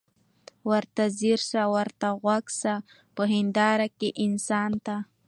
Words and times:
ورته 0.69 1.03
ځیر 1.19 1.39
سه 1.51 1.61
ورته 1.73 2.07
غوږ 2.21 2.45
سه 2.61 2.73
په 3.15 3.23
هینداره 3.33 3.87
کي 3.99 4.09
انسان 4.25 4.71
ته 4.85 4.95